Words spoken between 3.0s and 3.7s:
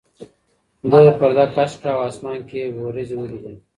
ولیدې.